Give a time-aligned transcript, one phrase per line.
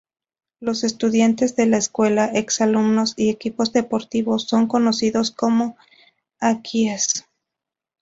[0.59, 5.77] Los estudiantes de la escuela, ex alumnos y equipos deportivos son conocidos como
[6.39, 7.27] Aggies.